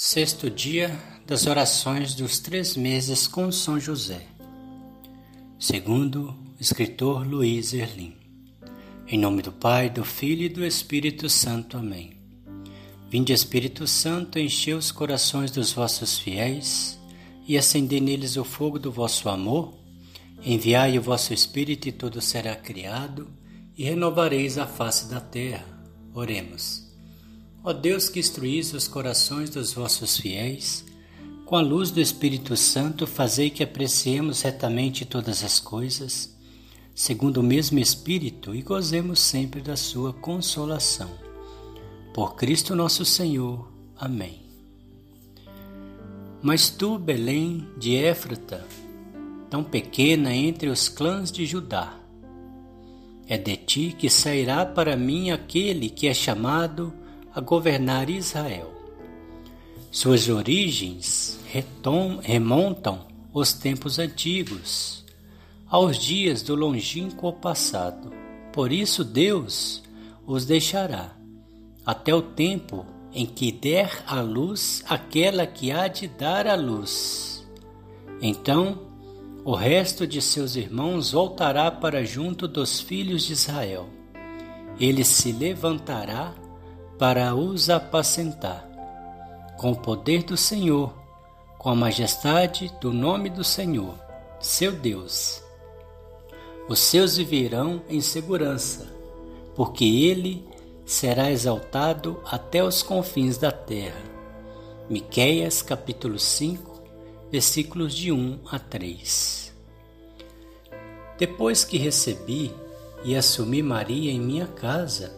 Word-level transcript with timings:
Sexto 0.00 0.48
dia 0.48 0.96
das 1.26 1.48
orações 1.48 2.14
dos 2.14 2.38
três 2.38 2.76
meses 2.76 3.26
com 3.26 3.50
São 3.50 3.80
José. 3.80 4.28
Segundo 5.58 6.36
o 6.56 6.60
escritor 6.60 7.26
Luiz 7.26 7.72
Erlim. 7.72 8.14
Em 9.08 9.18
nome 9.18 9.42
do 9.42 9.50
Pai, 9.50 9.90
do 9.90 10.04
Filho 10.04 10.44
e 10.44 10.48
do 10.48 10.64
Espírito 10.64 11.28
Santo. 11.28 11.76
Amém. 11.76 12.12
Vinde, 13.10 13.32
Espírito 13.32 13.88
Santo, 13.88 14.38
enchei 14.38 14.72
os 14.72 14.92
corações 14.92 15.50
dos 15.50 15.72
vossos 15.72 16.16
fiéis 16.16 16.96
e 17.44 17.58
acendei 17.58 18.00
neles 18.00 18.36
o 18.36 18.44
fogo 18.44 18.78
do 18.78 18.92
vosso 18.92 19.28
amor. 19.28 19.74
Enviai 20.44 20.96
o 20.96 21.02
vosso 21.02 21.34
Espírito 21.34 21.88
e 21.88 21.92
tudo 21.92 22.20
será 22.20 22.54
criado 22.54 23.28
e 23.76 23.82
renovareis 23.82 24.58
a 24.58 24.66
face 24.68 25.10
da 25.10 25.20
terra. 25.20 25.66
Oremos. 26.14 26.87
Ó 27.68 27.72
Deus 27.74 28.08
que 28.08 28.18
instruís 28.18 28.72
os 28.72 28.88
corações 28.88 29.50
dos 29.50 29.74
vossos 29.74 30.16
fiéis, 30.16 30.86
com 31.44 31.54
a 31.54 31.60
luz 31.60 31.90
do 31.90 32.00
Espírito 32.00 32.56
Santo, 32.56 33.06
fazei 33.06 33.50
que 33.50 33.62
apreciemos 33.62 34.40
retamente 34.40 35.04
todas 35.04 35.44
as 35.44 35.60
coisas, 35.60 36.34
segundo 36.94 37.40
o 37.40 37.42
mesmo 37.42 37.78
Espírito, 37.78 38.54
e 38.54 38.62
gozemos 38.62 39.20
sempre 39.20 39.60
da 39.60 39.76
sua 39.76 40.14
consolação. 40.14 41.10
Por 42.14 42.36
Cristo 42.36 42.74
nosso 42.74 43.04
Senhor. 43.04 43.70
Amém. 43.98 44.40
Mas 46.40 46.70
tu, 46.70 46.98
Belém 46.98 47.68
de 47.76 47.96
Éfrata, 47.96 48.66
tão 49.50 49.62
pequena 49.62 50.34
entre 50.34 50.70
os 50.70 50.88
clãs 50.88 51.30
de 51.30 51.44
Judá, 51.44 52.00
é 53.26 53.36
de 53.36 53.58
ti 53.58 53.94
que 53.98 54.08
sairá 54.08 54.64
para 54.64 54.96
mim 54.96 55.30
aquele 55.30 55.90
que 55.90 56.08
é 56.08 56.14
chamado 56.14 56.94
a 57.38 57.40
governar 57.40 58.10
Israel. 58.10 58.72
Suas 59.92 60.28
origens 60.28 61.38
remontam 62.20 63.06
aos 63.32 63.52
tempos 63.52 64.00
antigos, 64.00 65.04
aos 65.68 65.96
dias 65.96 66.42
do 66.42 66.56
longínquo 66.56 67.32
passado. 67.32 68.12
Por 68.52 68.72
isso 68.72 69.04
Deus 69.04 69.84
os 70.26 70.46
deixará 70.46 71.12
até 71.86 72.12
o 72.12 72.22
tempo 72.22 72.84
em 73.14 73.24
que 73.24 73.52
der 73.52 74.02
a 74.04 74.20
luz 74.20 74.82
aquela 74.88 75.46
que 75.46 75.70
há 75.70 75.86
de 75.86 76.08
dar 76.08 76.44
a 76.48 76.56
luz. 76.56 77.46
Então 78.20 78.80
o 79.44 79.54
resto 79.54 80.08
de 80.08 80.20
seus 80.20 80.56
irmãos 80.56 81.12
voltará 81.12 81.70
para 81.70 82.04
junto 82.04 82.48
dos 82.48 82.80
filhos 82.80 83.24
de 83.24 83.34
Israel. 83.34 83.88
Ele 84.80 85.04
se 85.04 85.30
levantará 85.30 86.34
para 86.98 87.32
os 87.32 87.70
apacentar, 87.70 88.68
com 89.56 89.70
o 89.70 89.76
poder 89.76 90.24
do 90.24 90.36
Senhor, 90.36 90.92
com 91.56 91.70
a 91.70 91.74
majestade 91.74 92.74
do 92.80 92.92
nome 92.92 93.30
do 93.30 93.44
Senhor, 93.44 93.94
seu 94.40 94.72
Deus. 94.72 95.40
Os 96.68 96.80
seus 96.80 97.16
viverão 97.16 97.82
em 97.88 98.00
segurança, 98.00 98.92
porque 99.54 99.84
ele 99.84 100.44
será 100.84 101.30
exaltado 101.30 102.20
até 102.24 102.64
os 102.64 102.82
confins 102.82 103.38
da 103.38 103.52
terra. 103.52 104.02
Miqueias 104.90 105.62
capítulo 105.62 106.18
5, 106.18 106.82
versículos 107.30 107.94
de 107.94 108.10
1 108.10 108.40
a 108.50 108.58
3. 108.58 109.54
Depois 111.16 111.64
que 111.64 111.78
recebi 111.78 112.52
e 113.04 113.14
assumi 113.14 113.62
Maria 113.62 114.10
em 114.10 114.20
minha 114.20 114.46
casa, 114.46 115.17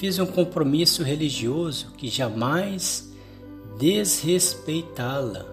Fiz 0.00 0.18
um 0.18 0.24
compromisso 0.24 1.02
religioso 1.02 1.88
que 1.98 2.08
jamais 2.08 3.12
desrespeitá-la, 3.78 5.44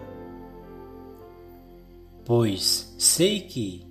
pois 2.24 2.94
sei 2.96 3.42
que 3.42 3.86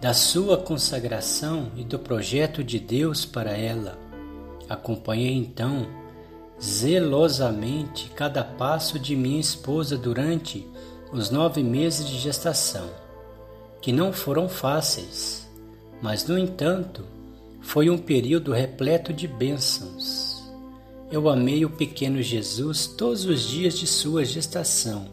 da 0.00 0.14
sua 0.14 0.56
consagração 0.56 1.72
e 1.74 1.82
do 1.82 1.98
projeto 1.98 2.62
de 2.62 2.78
Deus 2.78 3.24
para 3.24 3.50
ela, 3.50 3.98
acompanhei 4.68 5.34
então 5.34 5.88
zelosamente 6.62 8.08
cada 8.14 8.44
passo 8.44 9.00
de 9.00 9.16
minha 9.16 9.40
esposa 9.40 9.98
durante 9.98 10.64
os 11.12 11.28
nove 11.28 11.60
meses 11.60 12.06
de 12.06 12.18
gestação, 12.20 12.88
que 13.82 13.90
não 13.90 14.12
foram 14.12 14.48
fáceis, 14.48 15.44
mas 16.00 16.24
no 16.24 16.38
entanto 16.38 17.17
foi 17.68 17.90
um 17.90 17.98
período 17.98 18.50
repleto 18.50 19.12
de 19.12 19.28
bênçãos. 19.28 20.42
Eu 21.12 21.28
amei 21.28 21.66
o 21.66 21.70
pequeno 21.70 22.22
Jesus 22.22 22.86
todos 22.86 23.26
os 23.26 23.42
dias 23.42 23.78
de 23.78 23.86
sua 23.86 24.24
gestação. 24.24 25.10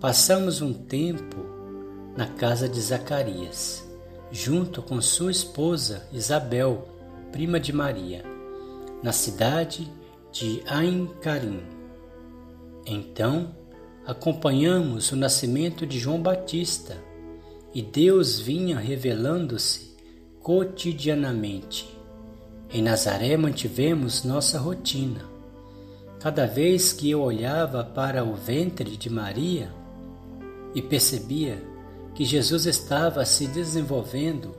Passamos 0.00 0.60
um 0.60 0.72
tempo 0.72 1.46
na 2.16 2.26
casa 2.26 2.68
de 2.68 2.80
Zacarias, 2.80 3.88
junto 4.32 4.82
com 4.82 5.00
sua 5.00 5.30
esposa 5.30 6.08
Isabel, 6.12 6.88
prima 7.30 7.60
de 7.60 7.72
Maria, 7.72 8.24
na 9.00 9.12
cidade 9.12 9.88
de 10.32 10.60
Ain 10.66 11.08
Karim. 11.20 11.62
Então, 12.84 13.54
acompanhamos 14.04 15.12
o 15.12 15.16
nascimento 15.16 15.86
de 15.86 16.00
João 16.00 16.20
Batista 16.20 16.96
e 17.72 17.80
Deus 17.80 18.40
vinha 18.40 18.76
revelando-se 18.76 19.93
cotidianamente. 20.44 21.98
Em 22.70 22.82
Nazaré 22.82 23.34
mantivemos 23.34 24.24
nossa 24.24 24.58
rotina. 24.58 25.22
Cada 26.20 26.46
vez 26.46 26.92
que 26.92 27.10
eu 27.10 27.22
olhava 27.22 27.82
para 27.82 28.22
o 28.22 28.34
ventre 28.34 28.94
de 28.98 29.08
Maria 29.08 29.72
e 30.74 30.82
percebia 30.82 31.64
que 32.14 32.26
Jesus 32.26 32.66
estava 32.66 33.24
se 33.24 33.46
desenvolvendo, 33.46 34.54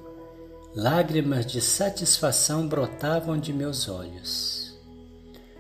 lágrimas 0.75 1.45
de 1.45 1.61
satisfação 1.61 2.67
brotavam 2.67 3.37
de 3.37 3.53
meus 3.53 3.87
olhos. 3.87 4.75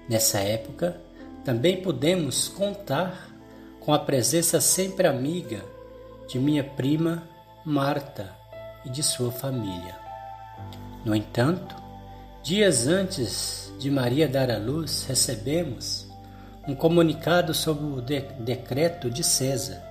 Nessa 0.09 0.39
época, 0.39 0.99
também 1.43 1.83
pudemos 1.83 2.47
contar 2.47 3.29
com 3.79 3.93
a 3.93 3.99
presença 3.99 4.59
sempre 4.59 5.05
amiga 5.05 5.63
de 6.27 6.39
minha 6.39 6.63
prima 6.63 7.29
Marta 7.63 8.35
e 8.83 8.89
de 8.89 9.03
sua 9.03 9.31
família. 9.31 10.04
No 11.05 11.15
entanto, 11.15 11.75
dias 12.41 12.87
antes 12.87 13.71
de 13.77 13.91
Maria 13.91 14.27
dar 14.27 14.49
à 14.49 14.57
luz, 14.57 15.05
recebemos 15.07 16.07
um 16.67 16.73
comunicado 16.73 17.53
sobre 17.53 17.85
o 17.85 18.01
de 18.01 18.21
decreto 18.39 19.07
de 19.11 19.23
César, 19.23 19.83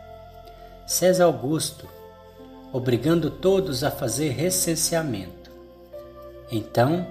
César 0.84 1.26
Augusto, 1.26 1.88
obrigando 2.72 3.30
todos 3.30 3.84
a 3.84 3.92
fazer 3.92 4.30
recenseamento. 4.30 5.52
Então, 6.50 7.06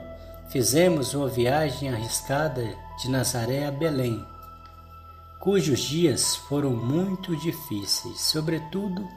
fizemos 0.49 1.13
uma 1.13 1.29
viagem 1.29 1.87
arriscada 1.87 2.75
de 3.01 3.09
Nazaré 3.09 3.65
a 3.65 3.71
Belém, 3.71 4.21
cujos 5.39 5.79
dias 5.79 6.35
foram 6.35 6.71
muito 6.71 7.37
difíceis, 7.37 8.19
sobretudo 8.19 9.07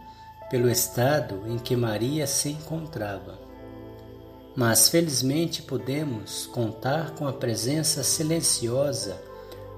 pelo 0.49 0.71
estado 0.71 1.43
em 1.49 1.59
que 1.59 1.75
Maria 1.75 2.25
se 2.25 2.51
encontrava 2.51 3.46
mas 4.57 4.89
felizmente 4.89 5.63
podemos 5.63 6.47
contar 6.47 7.15
com 7.15 7.29
a 7.29 7.33
presença 7.33 8.03
silenciosa, 8.03 9.21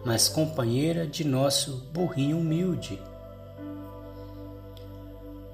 mas 0.04 0.28
companheira 0.28 1.04
de 1.04 1.24
nosso 1.24 1.88
burrinho 1.92 2.38
humilde. 2.38 3.02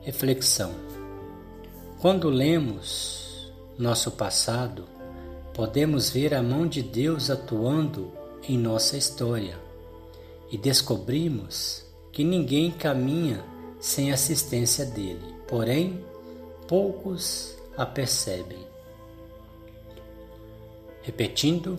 Reflexão: 0.02 0.72
Quando 2.00 2.28
lemos 2.28 3.50
nosso 3.78 4.10
passado, 4.10 4.84
podemos 5.54 6.10
ver 6.10 6.34
a 6.34 6.42
mão 6.42 6.68
de 6.68 6.82
Deus 6.82 7.30
atuando 7.30 8.12
em 8.46 8.58
nossa 8.58 8.98
história 8.98 9.58
e 10.52 10.58
descobrimos 10.58 11.82
que 12.12 12.22
ninguém 12.22 12.70
caminha 12.70 13.42
sem 13.80 14.12
assistência 14.12 14.84
dele, 14.84 15.34
porém, 15.48 16.04
poucos 16.68 17.56
a 17.76 17.86
percebem. 17.86 18.73
Repetindo, 21.04 21.78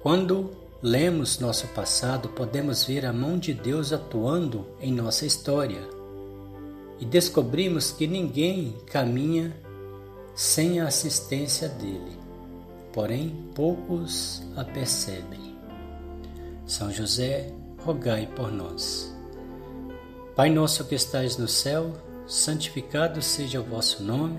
quando 0.00 0.52
lemos 0.80 1.40
nosso 1.40 1.66
passado, 1.68 2.28
podemos 2.28 2.84
ver 2.84 3.04
a 3.04 3.12
mão 3.12 3.36
de 3.36 3.52
Deus 3.52 3.92
atuando 3.92 4.64
em 4.80 4.92
nossa 4.92 5.26
história 5.26 5.80
e 7.00 7.04
descobrimos 7.04 7.90
que 7.90 8.06
ninguém 8.06 8.76
caminha 8.86 9.52
sem 10.36 10.80
a 10.80 10.86
assistência 10.86 11.68
dele, 11.68 12.16
porém 12.92 13.50
poucos 13.52 14.40
a 14.56 14.64
percebem. 14.64 15.56
São 16.64 16.92
José, 16.92 17.52
rogai 17.84 18.28
por 18.36 18.52
nós. 18.52 19.12
Pai 20.36 20.48
nosso 20.48 20.84
que 20.84 20.94
estais 20.94 21.36
no 21.36 21.48
céu, 21.48 21.92
santificado 22.28 23.20
seja 23.20 23.60
o 23.60 23.64
vosso 23.64 24.04
nome. 24.04 24.38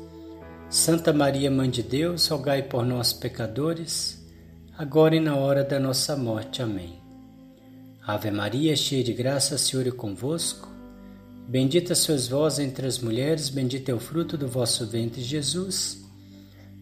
Santa 0.71 1.11
Maria, 1.11 1.51
Mãe 1.51 1.69
de 1.69 1.83
Deus, 1.83 2.29
rogai 2.29 2.63
por 2.63 2.85
nós, 2.85 3.11
pecadores, 3.11 4.25
agora 4.77 5.17
e 5.17 5.19
na 5.19 5.35
hora 5.35 5.65
da 5.65 5.77
nossa 5.77 6.15
morte. 6.15 6.61
Amém. 6.61 6.97
Ave 8.07 8.31
Maria, 8.31 8.73
cheia 8.73 9.03
de 9.03 9.11
graça, 9.11 9.57
Senhor 9.57 9.85
é 9.85 9.91
convosco. 9.91 10.69
Bendita 11.45 11.93
sois 11.93 12.29
vós 12.29 12.57
entre 12.57 12.87
as 12.87 12.99
mulheres, 12.99 13.49
bendito 13.49 13.89
é 13.89 13.93
o 13.93 13.99
fruto 13.99 14.37
do 14.37 14.47
vosso 14.47 14.87
ventre, 14.87 15.21
Jesus. 15.21 16.05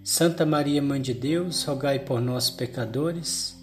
Santa 0.03 0.45
Maria, 0.45 0.83
Mãe 0.83 1.01
de 1.01 1.15
Deus, 1.15 1.63
rogai 1.63 1.97
por 1.97 2.21
nós, 2.21 2.47
pecadores, 2.47 3.57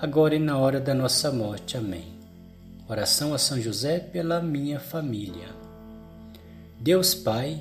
agora 0.00 0.34
e 0.34 0.38
na 0.38 0.56
hora 0.56 0.80
da 0.80 0.94
nossa 0.94 1.30
morte. 1.30 1.76
Amém. 1.76 2.18
Oração 2.88 3.34
a 3.34 3.38
São 3.38 3.60
José 3.60 4.00
pela 4.00 4.40
minha 4.40 4.80
família. 4.80 5.48
Deus 6.80 7.14
Pai, 7.14 7.60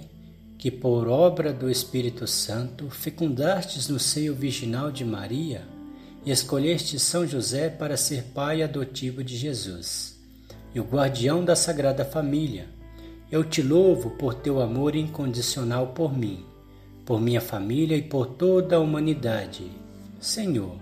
que 0.66 0.72
por 0.72 1.08
obra 1.08 1.54
do 1.54 1.70
Espírito 1.70 2.26
Santo 2.26 2.90
fecundastes 2.90 3.88
no 3.88 4.00
seio 4.00 4.34
virginal 4.34 4.92
de 4.92 5.06
Maria, 5.06 5.62
e 6.26 6.32
escolheste 6.32 6.98
São 6.98 7.28
José 7.28 7.70
para 7.70 7.96
ser 7.96 8.24
pai 8.34 8.64
adotivo 8.64 9.24
de 9.24 9.38
Jesus 9.38 10.20
e 10.74 10.80
o 10.80 10.84
guardião 10.84 11.46
da 11.46 11.56
Sagrada 11.56 12.04
Família. 12.04 12.68
Eu 13.32 13.44
te 13.44 13.62
louvo 13.62 14.10
por 14.18 14.34
teu 14.34 14.60
amor 14.60 14.96
incondicional 14.96 15.90
por 15.90 16.18
mim, 16.18 16.44
por 17.06 17.22
minha 17.22 17.42
família 17.42 17.96
e 17.96 18.02
por 18.02 18.26
toda 18.26 18.78
a 18.78 18.80
humanidade. 18.80 19.72
Senhor, 20.20 20.78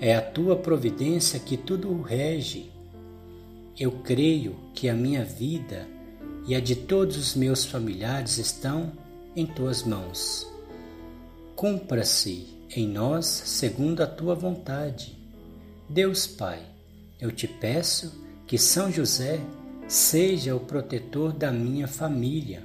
é 0.00 0.14
a 0.14 0.22
tua 0.22 0.54
providência 0.54 1.40
que 1.40 1.56
tudo 1.56 2.02
rege. 2.02 2.70
Eu 3.76 3.90
creio 3.90 4.54
que 4.72 4.88
a 4.88 4.94
minha 4.94 5.24
vida 5.24 5.88
e 6.46 6.54
a 6.54 6.60
de 6.60 6.76
todos 6.76 7.16
os 7.16 7.34
meus 7.34 7.64
familiares 7.64 8.38
estão 8.38 8.92
em 9.34 9.46
tuas 9.46 9.82
mãos. 9.82 10.46
Cumpra-se 11.54 12.46
em 12.74 12.86
nós 12.86 13.26
segundo 13.26 14.02
a 14.02 14.06
tua 14.06 14.34
vontade. 14.34 15.18
Deus 15.88 16.26
Pai, 16.26 16.62
eu 17.20 17.32
te 17.32 17.48
peço 17.48 18.24
que 18.46 18.58
São 18.58 18.90
José 18.92 19.40
seja 19.88 20.54
o 20.54 20.60
protetor 20.60 21.32
da 21.32 21.50
minha 21.50 21.88
família 21.88 22.62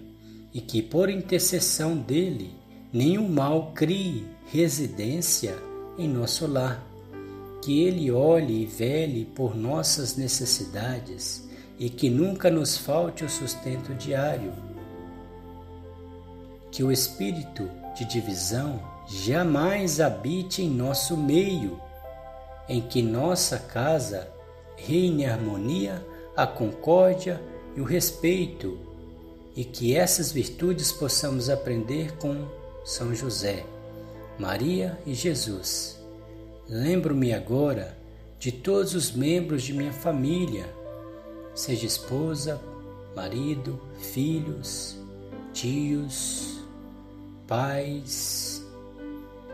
e 0.54 0.62
que, 0.62 0.82
por 0.82 1.10
intercessão 1.10 1.98
dele, 1.98 2.54
nenhum 2.92 3.28
mal 3.28 3.72
crie 3.74 4.26
residência 4.52 5.56
em 5.98 6.08
nosso 6.08 6.46
lar. 6.46 6.86
Que 7.64 7.82
ele 7.82 8.12
olhe 8.12 8.64
e 8.64 8.66
vele 8.66 9.26
por 9.26 9.56
nossas 9.56 10.18
necessidades 10.18 11.48
e 11.80 11.90
que 11.90 12.10
nunca 12.10 12.52
nos 12.52 12.78
falte 12.78 13.24
o 13.24 13.30
sustento 13.30 13.94
diário. 13.96 14.54
Que 16.74 16.84
o 16.84 16.92
espírito 16.92 17.70
de 17.96 18.04
divisão 18.04 18.82
jamais 19.08 20.02
habite 20.02 20.64
em 20.64 20.70
nosso 20.72 21.16
meio, 21.16 21.80
em 22.68 22.82
que 22.82 23.00
nossa 23.00 23.60
casa 23.60 24.28
reine 24.76 25.24
a 25.28 25.34
harmonia, 25.34 26.04
a 26.36 26.48
concórdia 26.48 27.40
e 27.78 27.80
o 27.80 27.84
respeito, 27.84 28.80
e 29.56 29.64
que 29.64 29.96
essas 29.96 30.32
virtudes 30.32 30.92
possamos 30.92 31.48
aprender 31.48 32.18
com 32.18 32.48
São 32.84 33.14
José, 33.14 33.64
Maria 34.40 34.98
e 35.06 35.14
Jesus. 35.14 36.00
Lembro-me 36.68 37.36
agora 37.36 37.96
de 38.40 38.52
todos 38.52 38.96
os 38.96 39.12
membros 39.12 39.62
de 39.62 39.74
minha 39.74 39.94
família, 39.94 40.68
seja 41.54 41.86
esposa, 41.86 42.60
marido, 43.16 43.80
filhos, 44.00 44.98
tios, 45.54 46.53
pais, 47.48 48.66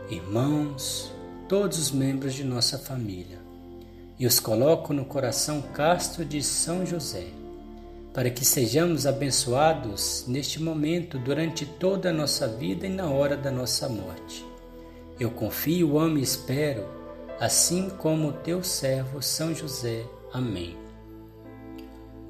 irmãos, 0.08 1.12
todos 1.48 1.78
os 1.78 1.90
membros 1.90 2.34
de 2.34 2.44
nossa 2.44 2.78
família, 2.78 3.38
e 4.18 4.26
os 4.26 4.38
coloco 4.38 4.92
no 4.92 5.04
coração 5.04 5.60
casto 5.60 6.24
de 6.24 6.42
São 6.42 6.86
José, 6.86 7.26
para 8.14 8.30
que 8.30 8.44
sejamos 8.44 9.06
abençoados 9.06 10.24
neste 10.28 10.62
momento, 10.62 11.18
durante 11.18 11.64
toda 11.66 12.10
a 12.10 12.12
nossa 12.12 12.46
vida 12.46 12.86
e 12.86 12.90
na 12.90 13.08
hora 13.08 13.36
da 13.36 13.50
nossa 13.50 13.88
morte. 13.88 14.44
Eu 15.18 15.30
confio, 15.30 15.98
amo 15.98 16.18
e 16.18 16.22
espero, 16.22 16.84
assim 17.38 17.88
como 17.90 18.28
o 18.28 18.32
teu 18.32 18.62
servo 18.62 19.22
São 19.22 19.54
José. 19.54 20.04
Amém. 20.32 20.76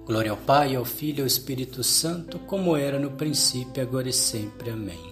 Glória 0.06 0.30
ao 0.30 0.36
Pai, 0.36 0.74
ao 0.74 0.84
Filho 0.84 1.18
e 1.18 1.20
ao 1.22 1.26
Espírito 1.26 1.84
Santo, 1.84 2.38
como 2.40 2.76
era 2.76 2.98
no 2.98 3.12
princípio, 3.12 3.82
agora 3.82 4.08
e 4.08 4.12
sempre. 4.12 4.70
Amém. 4.70 5.09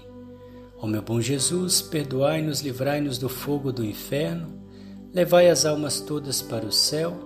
Ó 0.81 0.87
meu 0.87 1.03
bom 1.03 1.21
Jesus, 1.21 1.83
perdoai-nos, 1.83 2.61
livrai-nos 2.61 3.19
do 3.19 3.29
fogo 3.29 3.73
do 3.73 3.85
inferno, 3.85 4.63
levai 5.13 5.51
as 5.51 5.67
almas 5.67 6.01
todas 6.01 6.41
para 6.41 6.65
o 6.65 6.71
céu 6.71 7.19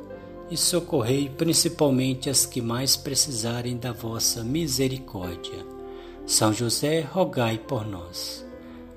e 0.51 0.57
socorrei 0.57 1.29
principalmente 1.29 2.31
as 2.31 2.47
que 2.47 2.63
mais 2.63 2.97
precisarem 2.97 3.77
da 3.77 3.93
vossa 3.93 4.43
misericórdia. 4.43 5.67
São 6.27 6.53
José, 6.53 7.01
rogai 7.01 7.59
por 7.59 7.87
nós. 7.87 8.45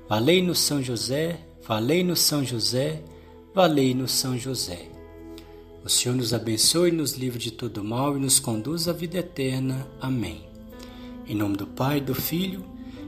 Valei-nos 0.08 0.60
São 0.60 0.82
José, 0.82 1.40
valei-nos 1.62 2.20
São 2.20 2.42
José, 2.42 3.02
valei-nos 3.54 4.12
São 4.12 4.38
José. 4.38 4.88
O 5.84 5.88
Senhor 5.88 6.14
nos 6.14 6.32
abençoe, 6.32 6.90
nos 6.90 7.12
livre 7.12 7.38
de 7.38 7.50
todo 7.50 7.84
mal 7.84 8.16
e 8.16 8.20
nos 8.20 8.40
conduz 8.40 8.88
à 8.88 8.92
vida 8.92 9.18
eterna. 9.18 9.86
Amém. 10.00 10.44
Em 11.26 11.34
nome 11.34 11.56
do 11.56 11.66
Pai, 11.66 12.00
do 12.00 12.14
Filho 12.14 12.75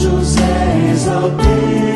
José 0.00 0.90
exaltei. 0.90 1.89